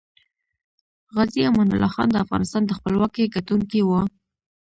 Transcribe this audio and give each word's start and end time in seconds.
غازي 1.15 1.41
امان 1.49 1.67
الله 1.73 1.89
خان 1.95 2.09
دافغانستان 2.17 2.63
دخپلواکۍ 2.65 3.25
ګټونکی 3.35 3.81
وه 3.83 4.01